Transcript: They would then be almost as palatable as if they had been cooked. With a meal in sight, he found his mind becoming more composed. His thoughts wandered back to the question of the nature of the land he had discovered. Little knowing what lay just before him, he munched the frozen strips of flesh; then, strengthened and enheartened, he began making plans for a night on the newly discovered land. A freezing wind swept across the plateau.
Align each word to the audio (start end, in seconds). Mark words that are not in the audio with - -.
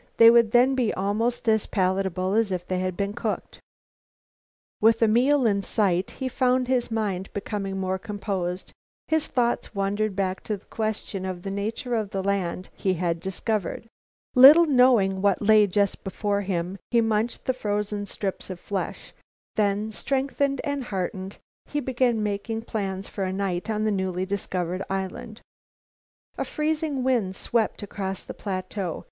They 0.17 0.31
would 0.31 0.49
then 0.49 0.73
be 0.73 0.91
almost 0.95 1.47
as 1.47 1.67
palatable 1.67 2.33
as 2.33 2.51
if 2.51 2.67
they 2.67 2.79
had 2.79 2.97
been 2.97 3.13
cooked. 3.13 3.59
With 4.81 4.99
a 5.03 5.07
meal 5.07 5.45
in 5.45 5.61
sight, 5.61 6.09
he 6.17 6.27
found 6.27 6.67
his 6.67 6.89
mind 6.89 7.31
becoming 7.33 7.77
more 7.79 7.99
composed. 7.99 8.71
His 9.09 9.27
thoughts 9.27 9.75
wandered 9.75 10.15
back 10.15 10.41
to 10.45 10.57
the 10.57 10.65
question 10.65 11.23
of 11.23 11.43
the 11.43 11.51
nature 11.51 11.93
of 11.93 12.09
the 12.09 12.23
land 12.23 12.69
he 12.73 12.95
had 12.95 13.19
discovered. 13.19 13.85
Little 14.33 14.65
knowing 14.65 15.21
what 15.21 15.39
lay 15.39 15.67
just 15.67 16.03
before 16.03 16.41
him, 16.41 16.79
he 16.89 16.99
munched 16.99 17.45
the 17.45 17.53
frozen 17.53 18.07
strips 18.07 18.49
of 18.49 18.59
flesh; 18.59 19.13
then, 19.53 19.91
strengthened 19.91 20.61
and 20.63 20.79
enheartened, 20.81 21.37
he 21.67 21.79
began 21.79 22.23
making 22.23 22.63
plans 22.63 23.07
for 23.07 23.23
a 23.23 23.31
night 23.31 23.69
on 23.69 23.83
the 23.83 23.91
newly 23.91 24.25
discovered 24.25 24.81
land. 24.89 25.41
A 26.39 26.43
freezing 26.43 27.03
wind 27.03 27.35
swept 27.35 27.83
across 27.83 28.23
the 28.23 28.33
plateau. 28.33 28.99